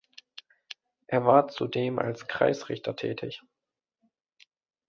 [1.05, 3.43] Er war zudem als Kreisrichter tätig.